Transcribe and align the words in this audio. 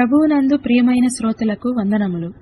ప్రభువునందు 0.00 0.56
ప్రియమైన 0.56 1.06
శ్రోతలకు 1.06 1.68
వందనములు. 1.68 2.32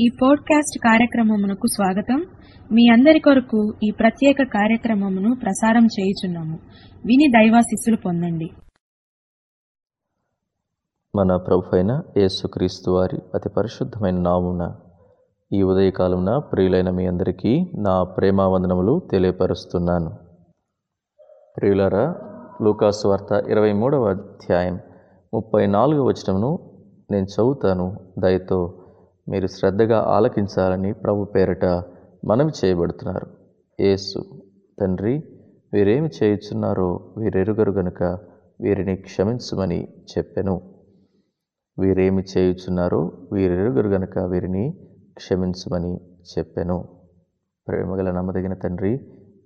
ఈ 0.00 0.08
పోడ్కాస్ట్ 0.22 0.78
కార్యక్రమమునకు 0.78 1.66
స్వాగతం. 1.66 2.24
మీ 2.72 2.88
అందరి 2.88 3.20
కొరకు 3.20 3.74
ఈ 3.82 3.90
ప్రత్యేక 3.90 4.36
కార్యక్రమమును 4.42 5.36
ప్రసారం 5.42 5.84
చేయుచున్నాము. 5.84 6.58
విని 7.06 7.28
దైవాశిస్సులు 7.28 7.96
పొందండి. 7.96 8.50
మన 11.16 11.36
ప్రభు 11.36 11.76
అయిన 11.76 12.02
యేసుక్రీస్తు 12.16 12.90
వారి 12.90 13.18
అతి 13.34 13.48
పరిశుద్ధమైన 13.48 14.16
నామున 14.16 14.74
ఈ 15.52 15.62
ఉదయకాలమున 15.62 16.38
ప్రియులైన 16.38 16.90
మీ 16.90 17.06
అందరికీ 17.06 17.64
నా 17.78 18.02
ప్రేమావందనములు 18.02 19.08
తెలియపరుస్తున్నాను. 19.10 20.10
ప్రియులరా 21.56 22.14
లూకాసు 22.62 23.08
వార్త 23.08 23.50
ఇరవై 23.50 23.72
మూడవ 23.72 24.08
అధ్యాయం 24.08 24.80
ముప్పై 25.34 25.66
నాలుగు 25.66 26.02
వచనమును 26.02 26.71
నేను 27.12 27.28
చదువుతాను. 27.34 27.86
దయతో 28.18 28.58
మీరు 29.28 29.46
శ్రద్ధగా 29.46 29.98
ఆలకించాలని 30.16 30.90
ప్రభు 30.92 31.24
పేరట 31.34 31.64
మనవి 32.24 32.52
చేయబడుతున్నారు. 32.60 33.26
యేసు 33.80 34.20
తండ్రి 34.80 35.14
వీరేమి 35.74 36.08
చేయుచున్నారో 36.18 36.88
వీరెరుగరు 37.18 37.72
గనుక 37.72 38.02
వీరిని 38.60 38.94
క్షమించమని 38.96 39.80
చెప్పెను. 40.12 40.56
వీరేమి 41.78 42.22
చేయుచున్నారో 42.32 43.00
వీరెరుగరు 43.32 43.88
గనుక 43.88 44.18
వీరిని 44.32 44.64
క్షమించమని 45.16 45.92
చెప్పెను. 46.32 46.78
ప్రేమగల 47.68 48.10
నమ్మదగిన 48.10 48.54
తండ్రి 48.54 48.94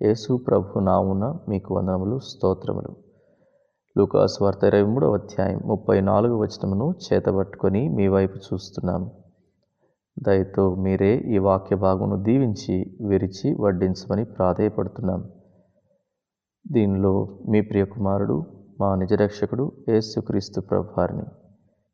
యేసు 0.02 0.32
ప్రభు 0.46 0.80
నామున 0.88 1.24
మీకు 1.48 1.70
వందనములు 1.74 2.16
స్తోత్రములు. 2.18 3.05
లూకాస్ 3.98 4.42
వార్త 4.42 4.64
ఇరవై 4.64 4.82
మూడవ 4.82 5.14
అధ్యాయం 5.14 5.60
ముప్పై 5.64 6.00
నాలుగు 6.00 6.38
వచనమును 6.38 6.94
చేతబట్టుకొని 7.04 7.88
మీ 7.88 8.08
వైపు 8.08 8.36
చూస్తున్నాము 8.36 9.10
దయతో 10.18 10.74
మీరే 10.74 11.16
ఈ 11.16 11.38
వాక్య 11.38 11.76
భాగమును 11.76 12.22
దీవించి 12.22 12.96
విరిచి 13.00 13.56
వడ్డించమని 13.60 14.24
ప్రాధేయపడుతున్నాం. 14.24 15.24
దీనిలో 16.72 17.38
మీ 17.48 17.60
ప్రియకుమారుడు 17.60 18.44
మా 18.80 18.94
నిజరక్షకుడు 18.94 19.72
యేసుక్రీస్తు 19.88 20.60
ప్రభువారిని. 20.60 21.22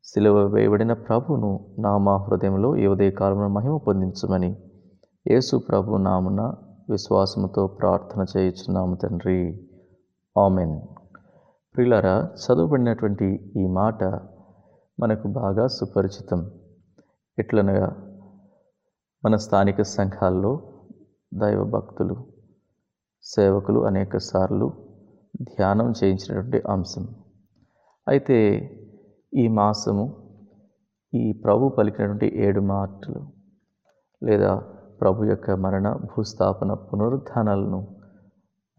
సిలువ 0.03 0.45
వేయబడిన 0.45 0.93
ప్రభును 0.93 1.65
నా 1.79 1.97
మా 1.97 2.17
హృదయంలో 2.17 2.75
ఈ 2.75 2.87
ఉదయకాలంలో 2.87 3.47
మహిమ 3.47 3.77
పొందించమని 3.77 4.55
యేసు 5.27 5.57
ప్రభు 5.57 5.95
నామున 5.95 6.53
విశ్వాసముతో 6.89 7.67
ప్రార్థన 7.67 8.25
చేయుచున్నాము 8.37 8.95
తండ్రి. 8.95 9.67
ఆమెన్. 10.37 10.81
ప్రియులారా 11.75 12.15
చదువుబడినటువంటి 12.41 13.27
ఈ 13.57 13.63
మాట 13.67 14.03
మనకు 14.99 15.27
బాగా 15.37 15.63
సుపరిచితం. 15.67 16.41
ఎట్లనగా 17.37 17.87
మన 19.23 19.35
స్థానిక 19.35 19.81
సంఘాల్లో 19.81 20.51
దైవ 21.33 21.63
భక్తులు 21.75 22.15
సేవకులు 23.23 23.79
అనేక 23.85 24.17
సార్లు 24.17 24.67
ధ్యానం 25.41 25.89
చేయించినటువంటి 25.91 26.61
అంశం. 26.67 27.05
అయితే 28.07 28.37
ఈ 29.33 29.47
మాసము 29.47 30.05
ఈ 31.13 31.25
ప్రభు 31.45 31.69
పలికినటువంటి 31.69 32.29
ఏడు 32.45 32.61
మాటలు 32.61 33.21
లేదా 34.21 34.51
ప్రభు 35.01 35.23
యొక్క 35.23 35.51
మరణ 35.65 35.87
భూస్థాపన 36.11 36.73
పునరుద్ధానాలను 36.73 37.81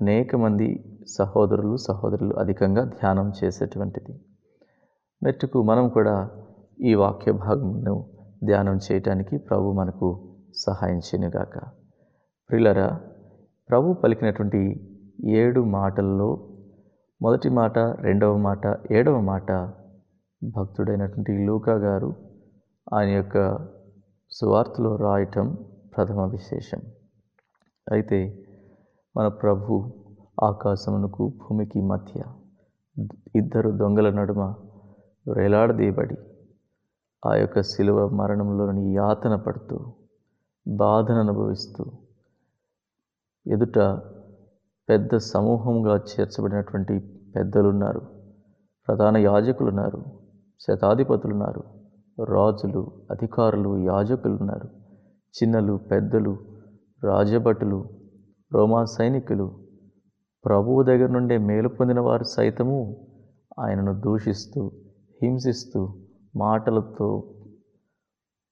అనేక 0.00 0.36
మంది 0.36 0.68
సహోదరులు 1.18 1.76
సహోదరులు 1.76 2.34
అధికంగా 2.34 2.84
ధ్యానం 2.84 3.32
చేసేటువంటిది. 3.44 4.14
మెట్టుకు 5.22 5.62
మనం 5.62 5.88
కూడా 5.88 6.14
ఈ 6.80 6.94
వాక్య 6.94 7.32
భాగంను 7.32 7.94
ధ్యానం 8.44 8.76
చేయటానికి 8.76 9.36
ప్రభు 9.36 9.72
మనకు 9.72 10.08
సహాయం 10.56 10.98
చేయనుగాక. 10.98 11.58
ప్రిలరా 12.50 12.88
ప్రభు 13.68 13.92
పలికినటువంటి 13.92 14.62
ఏడు 15.42 15.60
మాటల్లో 15.64 16.30
మొదటి 17.20 17.48
మాట 17.48 17.78
రెండవ 17.78 18.36
మాట 18.36 18.64
ఏడవ 18.92 19.20
మాట 19.20 19.52
భక్తుడైనటువంటి 20.42 21.32
లూకా 21.46 21.74
గారు 21.86 22.10
ఆయన 22.94 23.08
యొక్క 23.08 23.36
సువార్తలో 24.30 24.96
రాయటం 24.96 25.46
ప్రథమ 25.96 26.20
విశేషం. 26.26 26.80
అయితే 27.92 28.20
మన 29.16 29.28
ప్రభు 29.28 29.92
ఆకాశమునకు 30.44 31.32
భూమికి 31.36 31.80
మధ్య 31.80 32.22
ఇద్దరు 33.36 33.70
దొంగల 33.70 34.10
నడుమ 34.10 34.54
వేలాడదీయబడి 35.28 36.16
ఆ 37.26 37.34
యొక్క 37.34 37.62
శిలువ 37.62 38.08
మరణంలోని 38.08 38.94
యాతన 38.94 39.34
పడుతూ 39.34 39.92
బాధను 40.68 41.20
అనుభవిస్తూ 41.20 41.84
ఎదుట 43.46 43.78
పెద్ద 44.88 45.16
సమూహంగా 45.16 45.96
చేర్చబడినటువంటి 45.96 46.98
పెద్దలున్నారు. 47.36 48.02
ప్రధాన 48.88 49.16
యాజకులున్నారు. 49.16 50.04
శతాధిపతులున్నారు. 50.60 51.62
రాజులు 52.24 52.92
అధికారులు 53.10 53.78
యాజకులు 53.78 54.34
ఉన్నారు 54.34 54.68
చిన్నలు 55.34 55.80
పెద్దలు 55.90 56.38
రాజభటులు 57.04 57.93
రోమా 58.54 58.84
సైనికులు 58.84 59.46
ప్రభువు 60.44 60.82
దగ్గర 60.82 61.08
నుండే 61.10 61.38
మేలు 61.38 61.68
పొందిన 61.68 62.00
వారు 62.00 62.24
సైతము 62.24 62.78
ఆయనను 63.58 64.00
దూషిస్తూ 64.00 64.72
హింసిస్తూ 65.22 65.80
మాటలతో 66.36 67.08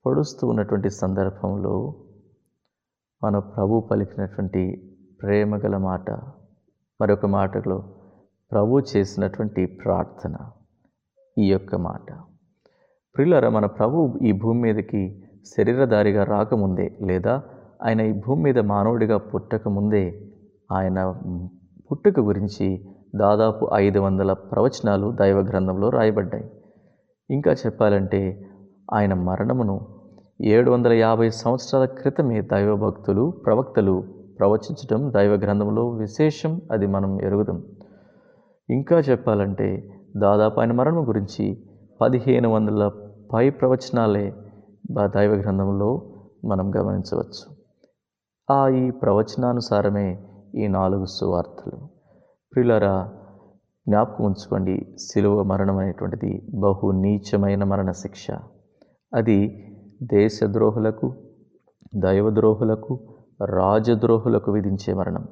పొడుస్తూ 0.04 0.48
ఉన్నటువంటి 0.48 0.90
సందర్భంలో 0.90 1.74
మన 3.22 3.38
ప్రభు 3.38 3.80
పలికినటువంటి 3.80 4.62
ప్రేమగల 5.22 5.76
మాట 5.76 6.10
మరొక 7.00 7.26
మాటలో 7.26 7.78
ప్రభు 8.52 8.80
చేసినటువంటి 8.80 9.66
ప్రార్థన 9.66 10.36
ఈ 11.38 11.48
యొక్క 11.50 11.74
మాట. 11.74 12.08
ప్రిల్లర 13.14 13.48
మన 13.48 13.66
ప్రభు 13.66 14.18
ఈ 14.22 14.32
భూమి 14.32 14.60
మీదకి 14.60 15.02
శరీరధారిగా 15.56 16.24
రాకముందే 16.24 16.98
లేదా 17.02 17.34
ఆయన 17.84 18.00
ఈ 18.00 18.12
భూమి 18.12 18.42
మీద 18.42 18.58
మానవుడిగా 18.58 19.16
పుట్టకముందే 19.16 20.22
ఆయన 20.72 21.14
పుట్టుక 21.92 22.20
గురించి 22.20 22.86
దాదాపు 23.16 23.70
ఐదు 23.74 23.98
వందల 23.98 24.32
ప్రవచనాలు 24.32 25.16
దైవ 25.20 25.38
గ్రంథంలో 25.40 25.88
రాయబడ్డాయి. 25.88 26.50
ఇంకా 27.30 27.52
చెప్పాలంటే 27.52 28.46
ఆయన 28.94 29.14
మరణమును 29.14 29.88
ఏడు 30.40 30.70
వందల 30.70 30.92
యాభై 30.92 31.30
సంవత్సరాల 31.30 31.84
క్రితమే 31.84 32.40
దైవ 32.40 32.76
భక్తులు 32.76 33.30
ప్రవక్తలు 33.46 34.04
ప్రవచించడం 34.38 35.12
దైవ 35.12 35.32
గ్రంథంలో 35.32 35.88
విశేషం 35.88 36.60
అది 36.72 36.86
మనం 36.86 37.20
ఎరుగుదాం. 37.20 37.62
ఇంకా 38.70 38.98
చెప్పాలంటే 38.98 39.92
దాదాపు 40.16 40.60
ఆయన 40.60 40.72
మరణం 40.72 41.08
గురించి 41.08 41.62
పదిహేను 42.00 42.48
వందల 42.48 42.90
పై 43.34 43.50
ప్రవచనాలే 43.50 44.34
దైవ 44.90 45.32
గ్రంథంలో 45.32 46.02
మనం 46.44 46.72
గమనించవచ్చు. 46.76 47.61
ఆ 48.52 48.68
ఈ 48.68 48.90
ప్రవచనానుసారమే 48.90 50.22
ఈ 50.54 50.66
నాలుగు 50.68 51.04
సువార్తలు. 51.04 51.76
ప్రిలరా 52.54 53.12
జ్ఞాపకం 53.88 54.24
ఉంచుకోండి. 54.24 54.96
శిలువ 54.98 55.42
మరణం 55.42 55.78
అనేటువంటిది 55.78 56.50
బహు 56.54 56.90
నీచమైన 56.90 57.64
మరణ 57.64 57.90
శిక్ష. 57.90 58.26
అది 59.14 59.68
దేశద్రోహులకు 60.02 61.14
దైవద్రోహులకు 61.94 62.98
రాజద్రోహులకు 63.44 64.52
విధించే 64.52 64.94
మరణం. 64.94 65.28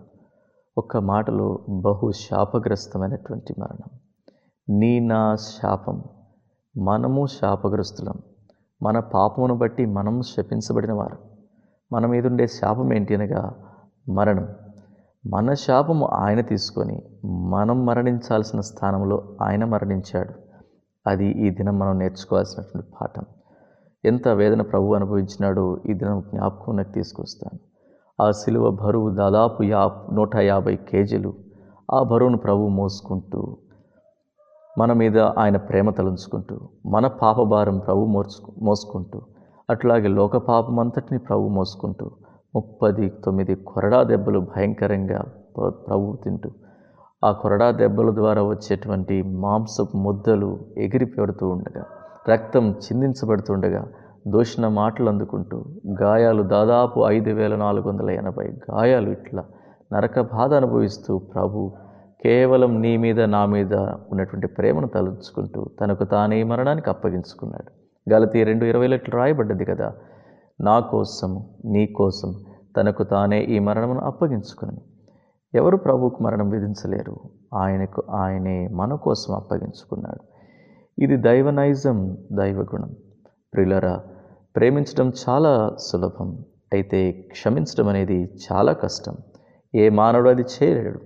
ఒక్క 0.79 0.97
మాటలో 0.97 1.65
బహు 1.69 2.11
శాపగ్రస్తమైనటువంటి 2.11 3.55
మరణం. 3.59 3.99
నీ 4.79 5.01
నా 5.01 5.37
శాపం 5.37 6.05
మనము 6.79 7.27
శాపగ్రస్తులం. 7.27 8.15
మన 8.83 9.01
పాపమును 9.01 9.55
బట్టి 9.55 9.87
మనం 9.87 10.23
శపించబడిన 10.23 10.93
వారు. 10.93 11.30
మన 11.93 12.07
మీద 12.07 12.27
ఉండే 12.27 12.47
శాపం 12.47 12.93
ఏంటి 12.93 13.15
అనగా 13.15 13.53
మరణం. 14.09 14.49
మన 15.27 15.55
శాపము 15.55 16.07
ఆయన 16.07 16.41
తీసుకొని 16.41 17.03
మనం 17.27 17.87
మరణించాల్సిన 17.87 18.61
స్థానంలో 18.61 19.37
ఆయన 19.43 19.65
మరణించాడు. 19.65 20.35
అది 21.07 21.27
ఈ 21.27 21.51
దినం 21.51 21.79
మనం 21.79 21.99
నేర్చుకోవాల్సినటువంటి 21.99 22.89
పాఠం. 23.01 23.25
ఎంత 24.05 24.29
వేదన 24.29 24.63
ప్రభు 24.63 24.95
అనుభవించినాడో 24.95 25.81
ఈ 25.87 25.93
దినం 25.93 26.21
జ్ఞాపకం 26.21 26.77
నాకు 26.77 26.93
తీసుకొస్తాను. 26.93 27.59
ఆ 28.23 28.31
శిలువ 28.31 28.71
బరువు 28.71 29.11
దాదాపు 29.11 29.63
యా 29.63 29.91
నూట 30.13 30.37
యాభై 30.37 30.77
కేజీలు. 30.77 31.35
ఆ 31.95 32.03
బరువును 32.03 32.39
ప్రభు 32.39 32.69
మోసుకుంటూ 32.69 33.57
మన 34.79 34.93
మీద 34.93 35.19
ఆయన 35.19 35.57
ప్రేమ 35.57 35.91
తలంచుకుంటూ 35.91 36.59
మన 36.87 37.07
పాపభారం 37.07 37.79
ప్రభు 37.79 38.05
మోర్చు 38.05 38.65
మోసుకుంటూ 38.65 39.23
అట్లాగే 39.71 40.09
లోక 40.11 40.37
పాపమంతటిని 40.49 41.19
ప్రభు 41.19 41.49
మోసుకుంటూ 41.49 42.07
ముప్పది 42.55 43.09
తొమ్మిది 43.25 43.55
కొరడా 43.67 44.03
దెబ్బలు 44.03 44.41
భయంకరంగా 44.51 45.21
ప్ర- 45.57 45.71
ప్రభు 45.87 46.19
తింటూ 46.25 46.51
ఆ 47.25 47.33
కొరడా 47.33 47.71
దెబ్బల 47.71 48.15
ద్వారా 48.15 48.43
వచ్చేటువంటి 48.43 49.23
మాంసపు 49.41 49.97
ముద్దలు 49.97 50.51
ఎగిరి 50.79 51.05
పెడుతూ 51.05 51.49
ఉండగా 51.49 51.83
రక్తం 52.29 52.71
చిందించబడుతుండగా 52.79 53.83
దూషణ 54.29 54.69
మాటలు 54.69 55.09
అందుకుంటూ 55.11 55.59
గాయాలు 56.03 56.43
దాదాపు 56.43 57.05
ఐదు 57.09 57.31
వేల 57.31 57.57
నాలుగు 57.57 57.89
వందల 57.89 58.11
ఎనభై 58.11 58.47
గాయాలు 58.67 59.11
ఇట్లా 59.11 59.45
నరక 59.93 60.21
బాధ 60.33 60.55
అనుభవిస్తూ 60.55 61.19
ప్రభు 61.19 61.63
కేవలం 62.25 62.83
నీ 62.83 62.97
మీద 62.97 63.21
నా 63.29 63.47
మీద 63.47 63.75
ఉన్నటువంటి 64.11 64.47
ప్రేమను 64.47 64.87
తలుచుకుంటూ 64.87 65.71
తనకు 65.81 66.05
తానే 66.05 66.43
మరణానికి 66.43 66.91
అప్పగించుకున్నాడు. 66.91 67.71
గలతీ 68.13 68.45
రెండు 68.45 68.65
ఇరవైలో 68.65 68.95
ఇట్లా 68.95 69.19
రాయబడ్డది 69.19 69.65
కదా. 69.65 69.93
నా 70.61 70.81
కోసం 70.81 71.45
నీ 71.65 71.87
కోసం 71.87 72.35
తనకు 72.77 73.03
తానే 73.03 73.41
ఈ 73.41 73.59
మరణమును 73.59 74.01
అప్పగించుకుని. 74.01 74.79
ఎవరు 75.55 75.77
ప్రభువుకు 75.77 76.23
మరణం 76.23 76.49
విధించలేరు? 76.51 77.17
ఆయనకు 77.55 78.03
ఆయనే 78.11 78.69
మన 78.69 78.95
కోసం 78.95 79.35
అప్పగించుకున్నాడు. 79.35 80.21
ఇది 81.03 81.17
దైవ 81.17 81.51
నైజం 81.51 82.19
దైవగుణం 82.33 82.95
ప్రిలరా 83.55 84.03
ప్రేమించడం 84.57 85.13
చాలా 85.29 85.77
సులభం. 85.79 86.45
అయితే 86.73 87.13
క్షమించడం 87.13 87.89
అనేది 87.89 88.35
చాలా 88.53 88.73
కష్టం. 88.73 89.17
ఏ 89.75 89.89
మానవుడు 89.89 90.29
అది 90.29 90.43
చేయలేడు. 90.43 91.01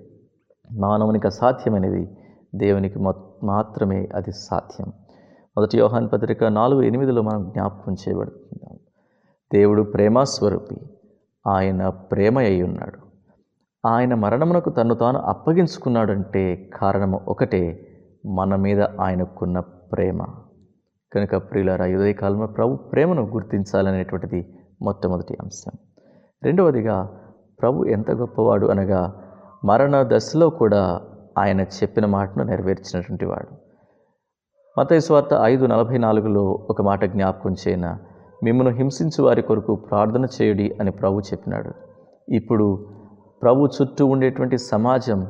మానవునికి 0.73 1.27
అసాధ్యమనేది 1.27 2.17
దేవునికి 2.55 2.99
మాత్రమే 3.43 4.09
అది 4.15 4.33
సాధ్యం. 4.33 4.93
మొదటి 5.57 5.79
యోహాన్ 5.79 6.09
పత్రిక 6.13 6.45
నాలుగు 6.45 6.83
ఎనిమిదిలో 6.83 7.23
మనం 7.23 7.49
జ్ఞాపకం 7.49 7.93
చేయబడుతున్నాం. 7.93 8.79
దేవుడు 9.53 9.83
ప్రేమాస్వరూపి 9.83 10.77
ఆయన 11.47 11.89
ప్రేమ 11.89 12.39
అయి 12.39 12.63
ఉన్నాడు. 12.63 12.99
ఆయన 13.89 14.15
మరణమునకు 14.15 14.71
తను 14.71 14.95
తాను 14.95 15.19
అప్పగించుకున్నాడంటే 15.19 16.71
కారణం 16.75 17.13
ఒకటే 17.13 17.89
మన 18.27 18.57
మీద 18.57 18.83
ఆయనకున్న 18.83 19.61
ప్రేమ. 19.61 20.27
కనుక 21.15 21.37
ప్రియులారా 21.37 21.85
ఉదయ 21.85 22.13
కాలంలో 22.13 22.47
ప్రభు 22.47 22.77
ప్రేమను 22.77 23.23
గుర్తించాలనేటువంటిది 23.23 24.55
మొట్టమొదటి 24.83 25.37
అంశం. 25.41 25.73
రెండవదిగా 26.43 27.21
ప్రభు 27.61 27.85
ఎంత 27.85 28.11
గొప్పవాడు 28.11 28.67
అనగా 28.67 29.25
మరణ 29.65 30.03
దశలో 30.03 30.51
కూడా 30.51 31.01
ఆయన 31.39 31.61
చెప్పిన 31.61 32.07
మాటను 32.07 32.45
నెరవేర్చినటువంటి 32.45 33.25
వాడు. 33.25 33.65
మతయస్వార్త 34.77 35.33
ఐదు 35.43 35.65
నలభై 35.67 35.99
నాలుగులో 35.99 36.43
ఒక 36.73 36.83
మాట 36.83 37.05
జ్ఞాపకం 37.05 37.53
చేయన 37.53 37.87
మిమ్మను 38.45 38.71
హింసించు 38.71 39.21
వారి 39.25 39.43
కొరకు 39.43 39.75
ప్రార్థన 39.75 40.25
చేయుడి 40.37 40.67
అని 40.81 40.91
ప్రభు 40.91 41.23
చెప్పినాడు. 41.29 41.73
ఇప్పుడు 42.29 42.67
ప్రభు 43.43 43.69
చుట్టూ 43.77 44.07
ఉండేటువంటి 44.07 44.59
సమాజం 44.73 45.21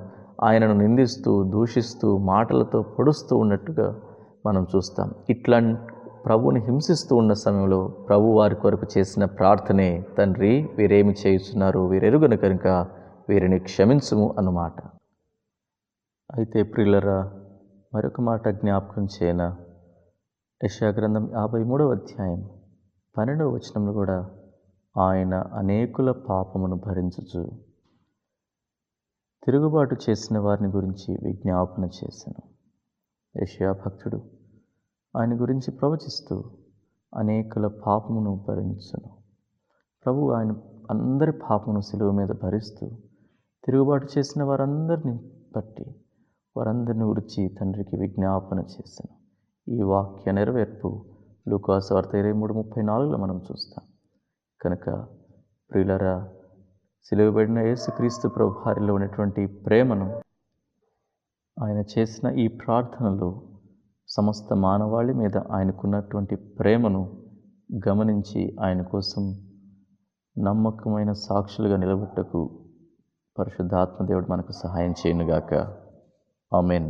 ఆయనను 0.43 0.77
నిందిస్తూ 0.83 1.33
దూషిస్తూ 1.55 2.09
మాటలతో 2.31 2.83
పొడుస్తూ 2.97 3.37
ఉన్నట్టుగా 3.37 3.89
మనం 4.47 4.67
చూస్తాం. 4.75 5.11
ఇట్లా 5.35 5.59
ప్రభువుని 6.27 6.61
హింసిస్తూ 6.61 7.15
ఉన్న 7.17 7.33
సమయంలో 7.45 7.83
ప్రభు 8.09 8.35
వారి 8.41 8.55
కొరకు 8.55 8.87
చేసిన 8.97 9.25
ప్రార్థనే 9.39 9.91
తండ్రి 10.19 10.53
వీరేమి 10.79 11.15
చేయుచున్నారు? 11.23 11.83
వీరెరుగను 11.93 12.37
కనుక 12.37 12.67
వీరిని 13.29 13.59
క్షమించుము 13.71 14.35
అన్నమాట. 14.39 14.79
అయితే 16.31 16.63
ప్రియులరా 16.63 17.19
మరొక 17.95 18.21
మాట 18.21 18.49
జ్ఞాపకం 18.49 19.05
చేయన. 19.05 19.57
యశాగ్రంథం 20.65 21.31
యాభై 21.31 21.63
మూడవ 21.63 21.91
అధ్యాయం 21.91 22.51
పన్నెండవ 23.19 23.49
వచనంలో 23.49 23.93
కూడా 23.93 24.31
ఆయన 24.99 25.35
అనేకుల 25.35 26.11
పాపమును 26.11 26.77
భరించుచు 26.77 27.51
తిరుగుబాటు 29.45 29.97
చేసిన 30.11 30.39
వారిని 30.39 30.69
గురించి 30.69 31.19
విజ్ఞాపన 31.23 31.85
చేశాను 31.85 32.43
యషయా 33.43 33.73
భక్తుడు 33.73 34.21
ఆయన 35.17 35.41
గురించి 35.41 35.71
ప్రవచిస్తూ 35.71 36.45
అనేకుల 37.15 37.67
పాపమును 37.67 38.45
భరించును. 38.49 39.11
ప్రభు 40.05 40.31
ఆయన 40.31 40.53
అందరి 40.91 41.33
పాపమును 41.33 41.81
సెలవు 41.81 42.11
మీద 42.11 42.29
భరిస్తూ 42.29 42.89
తిరుగుబాటు 43.65 44.07
చేసిన 44.19 44.43
వారందరిని 44.43 45.19
బట్టి 45.57 46.04
వారందరిని 46.57 47.05
విడిచి 47.05 47.49
తండ్రికి 47.49 47.97
విజ్ఞాపన 47.97 48.59
చేశాను. 48.59 49.15
ఈ 49.67 49.83
వాక్య 49.83 50.33
నెరవేర్పు 50.33 50.89
లూకాసు 51.49 51.95
వార్త 51.95 52.15
ఇరవై 52.15 52.33
మూడు 52.33 52.53
ముప్పై 52.53 52.83
నాలుగులో 52.83 53.19
మనం 53.19 53.39
చూస్తాం. 53.39 53.85
కనుక 54.61 54.91
ప్రియులరా 55.71 56.15
సిలువబడిన 57.07 57.59
యేసుక్రీస్తు 57.59 58.29
ప్రభుహారిలో 58.29 58.95
ఉన్నటువంటి 58.95 59.47
ప్రేమను 59.47 60.07
ఆయన 61.57 61.81
చేసిన 61.99 62.27
ఈ 62.29 62.49
ప్రార్థనలో 62.49 63.31
సమస్త 64.09 64.55
మానవాళి 64.55 65.13
మీద 65.13 65.37
ఆయనకున్నటువంటి 65.39 66.35
ప్రేమను 66.35 67.03
గమనించి 67.89 68.57
ఆయన 68.61 68.83
కోసం 68.83 69.25
నమ్మకమైన 70.37 71.13
సాక్షులుగా 71.13 71.77
నిలబెట్టకు 71.77 72.41
పరిశుద్ధాత్మదేవుడు 73.39 74.27
మనకు 74.27 74.53
సహాయం 74.53 74.93
చేయనుగాక. 74.93 75.84
ఆమెన్ 76.55 76.89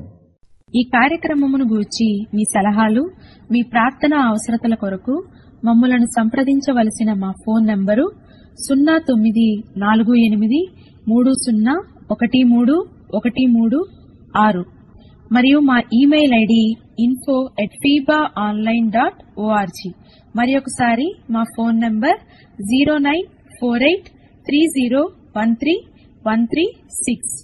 ఈ 0.75 0.83
కార్యక్రమమును 0.95 1.65
గూర్చి 1.65 2.09
మీ 2.35 2.45
సలహాలు 2.45 3.03
మీ 3.51 3.61
ప్రార్థన 3.73 4.15
అవసరతల 4.29 4.75
కొరకు 4.75 5.15
మమ్మలను 5.63 6.09
సంప్రదించవలసిన 6.17 7.11
మా 7.15 7.31
ఫోన్ 7.45 7.65
నంబరు 7.69 8.07
సున్నా 8.59 8.95
తొమ్మిది 9.09 9.47
నాలుగు 9.77 10.15
ఎనిమిది 10.27 10.61
మూడు 11.09 11.31
సున్నా 11.45 11.75
ఒకటి 12.11 12.41
మూడు 12.45 12.75
ఒకటి 13.15 13.45
మూడు 13.47 13.79
ఆరు. 14.39 14.63
మరియు 15.31 15.59
మా 15.61 15.77
email 16.01 16.35
ID 16.35 16.63
info 16.99 17.37
at 17.63 17.77
FIBA 17.83 18.19
online 18.39 18.89
dot 18.91 19.21
O R G 19.39 19.91
మరి 20.35 20.53
ఒకసారి 20.57 21.07
మా 21.31 21.43
phone 21.57 21.77
number 21.81 22.19
zero 22.65 22.95
nine 23.07 23.27
four 23.59 23.83
eight 23.83 24.09
three 24.47 24.61
zero 24.77 25.03
one 25.37 25.55
three 25.57 25.75
one 26.25 26.45
three 26.47 26.65
six. 27.05 27.35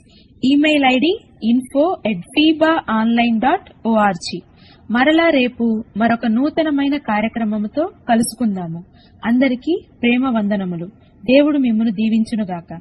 Email 0.42 0.86
ID 0.92 1.12
info 1.42 1.96
at 2.06 2.18
FIBA 2.18 2.80
online 2.90 3.40
dot 3.40 3.70
O R G 3.86 4.40
మరలా 4.90 5.30
రేపు 5.30 5.84
మరొక 5.96 6.26
నూతనమైన 6.26 6.96
కార్యక్రమముతో 6.96 7.90
కలుసుకుందాము. 8.08 8.84
అందరికీ 9.24 9.86
ప్రేమ 10.00 10.32
వందనములు. 10.36 10.86
దేవుడు 11.26 11.58
మిమ్మను 11.58 11.90
దీవించునుగాక. 11.90 12.80